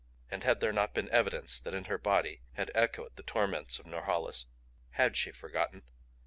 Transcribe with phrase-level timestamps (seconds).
[0.31, 3.77] And had there not been evidence that in her body had been echoed the torments
[3.77, 4.47] of Norhala's?
[4.93, 5.83] Had she forgotten?